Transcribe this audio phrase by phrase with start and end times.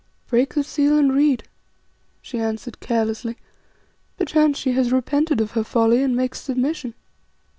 [0.25, 1.43] "Break the seal and read,"
[2.23, 3.37] she answered carelessly.
[4.17, 6.95] "Perchance she has repented of her folly and makes submission."